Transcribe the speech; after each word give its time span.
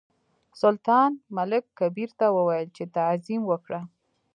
سلطان 0.61 1.09
ملک 1.35 1.63
کبیر 1.79 2.09
ته 2.19 2.25
وویل 2.37 2.67
چې 2.75 2.83
تعظیم 2.97 3.41
وکړه. 3.47 3.81